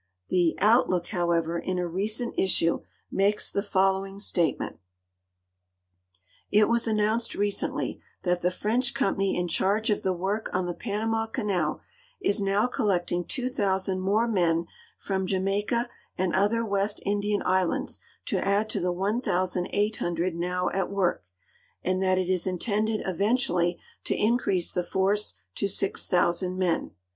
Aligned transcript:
The 0.29 0.57
Outlook, 0.57 1.05
however, 1.09 1.59
in 1.59 1.77
a 1.77 1.85
recent 1.85 2.33
issue, 2.35 2.79
makes 3.11 3.51
the 3.51 3.61
following 3.61 4.17
statement: 4.17 4.77
"It 6.49 6.67
was 6.67 6.87
announced 6.87 7.35
recently 7.35 8.01
that 8.23 8.41
the 8.41 8.49
French 8.49 8.95
company 8.95 9.37
in 9.37 9.47
charge 9.47 9.91
of 9.91 10.01
the 10.01 10.11
work 10.11 10.49
on 10.55 10.65
the 10.65 10.73
Panama 10.73 11.27
canal 11.27 11.81
is 12.19 12.41
now 12.41 12.65
collecting 12.65 13.25
2,000 13.25 13.99
more 13.99 14.27
men 14.27 14.65
from 14.97 15.27
Jamaica 15.27 15.87
and 16.17 16.33
other 16.33 16.65
West 16.65 16.99
Indian 17.05 17.43
islands 17.45 17.99
to 18.25 18.43
add 18.43 18.71
to 18.71 18.79
the 18.79 18.91
1,800 18.91 20.33
now 20.35 20.69
at 20.71 20.89
work, 20.89 21.27
and 21.83 22.01
that 22.01 22.17
it 22.17 22.27
is 22.27 22.47
intended 22.47 23.03
eventually 23.05 23.79
to 24.05 24.15
increase 24.15 24.71
the 24.73 24.81
force 24.81 25.35
to 25.53 25.67
6,000 25.67 26.57
men. 26.57 26.89